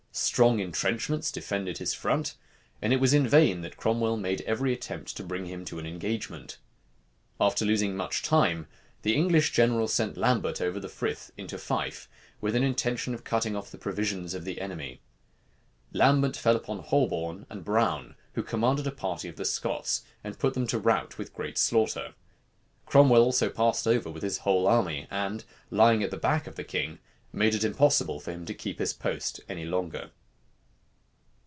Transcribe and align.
Strong 0.13 0.59
intrenchments 0.59 1.31
defended 1.31 1.77
his 1.77 1.93
front; 1.93 2.35
and 2.81 2.91
it 2.91 2.99
was 2.99 3.13
in 3.13 3.25
vain 3.25 3.61
that 3.61 3.77
Cromwell 3.77 4.17
made 4.17 4.41
every 4.41 4.73
attempt 4.73 5.15
to 5.15 5.23
bring 5.23 5.45
him 5.45 5.63
to 5.63 5.79
an 5.79 5.85
engagement. 5.85 6.57
After 7.39 7.63
losing 7.63 7.95
much 7.95 8.21
time, 8.21 8.67
the 9.03 9.15
English 9.15 9.51
general 9.53 9.87
sent 9.87 10.17
Lambert 10.17 10.59
over 10.59 10.81
the 10.81 10.89
Frith 10.89 11.31
into 11.37 11.57
Fife, 11.57 12.09
with 12.41 12.57
an 12.57 12.63
intention 12.63 13.13
of 13.13 13.23
cutting 13.23 13.55
off 13.55 13.71
the 13.71 13.77
provisions 13.77 14.33
of 14.33 14.43
the 14.43 14.59
enemy. 14.59 14.99
Lambert 15.93 16.35
fell 16.35 16.57
upon 16.57 16.79
Holborne 16.79 17.45
and 17.49 17.63
Brown, 17.63 18.15
who 18.33 18.43
commanded 18.43 18.87
a 18.87 18.91
party 18.91 19.29
of 19.29 19.37
the 19.37 19.45
Scots, 19.45 20.03
and 20.25 20.37
put 20.37 20.55
them 20.55 20.67
to 20.67 20.77
rout 20.77 21.17
with 21.17 21.33
great 21.33 21.57
slaughter. 21.57 22.15
Cromwell 22.85 23.21
also 23.23 23.49
passed 23.49 23.87
over 23.87 24.09
with 24.11 24.23
his 24.23 24.39
whole 24.39 24.67
army; 24.67 25.07
and 25.09 25.45
lying 25.69 26.03
at 26.03 26.11
the 26.11 26.17
back 26.17 26.47
of 26.47 26.55
the 26.57 26.65
king, 26.65 26.99
made 27.33 27.55
it 27.55 27.63
impossible 27.63 28.19
for 28.19 28.31
him 28.33 28.45
to 28.45 28.53
keep 28.53 28.77
his 28.77 28.91
post 28.91 29.39
any 29.47 29.63
longer. 29.63 30.11